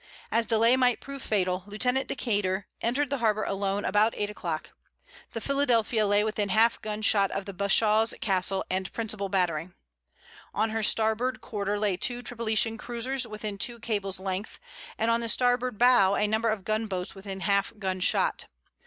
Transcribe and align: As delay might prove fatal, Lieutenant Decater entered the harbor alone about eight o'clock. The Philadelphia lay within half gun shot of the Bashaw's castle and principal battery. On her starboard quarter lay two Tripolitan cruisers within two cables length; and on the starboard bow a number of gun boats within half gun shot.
As 0.31 0.47
delay 0.47 0.75
might 0.75 0.99
prove 0.99 1.21
fatal, 1.21 1.63
Lieutenant 1.67 2.07
Decater 2.09 2.63
entered 2.81 3.11
the 3.11 3.19
harbor 3.19 3.43
alone 3.43 3.85
about 3.85 4.15
eight 4.17 4.31
o'clock. 4.31 4.71
The 5.29 5.39
Philadelphia 5.39 6.07
lay 6.07 6.23
within 6.23 6.49
half 6.49 6.81
gun 6.81 7.03
shot 7.03 7.29
of 7.29 7.45
the 7.45 7.53
Bashaw's 7.53 8.15
castle 8.19 8.65
and 8.67 8.91
principal 8.93 9.29
battery. 9.29 9.69
On 10.55 10.71
her 10.71 10.81
starboard 10.81 11.39
quarter 11.39 11.77
lay 11.77 11.97
two 11.97 12.23
Tripolitan 12.23 12.79
cruisers 12.79 13.27
within 13.27 13.59
two 13.59 13.79
cables 13.79 14.19
length; 14.19 14.59
and 14.97 15.11
on 15.11 15.21
the 15.21 15.29
starboard 15.29 15.77
bow 15.77 16.15
a 16.15 16.25
number 16.25 16.49
of 16.49 16.63
gun 16.65 16.87
boats 16.87 17.13
within 17.13 17.41
half 17.41 17.71
gun 17.77 17.99
shot. 17.99 18.45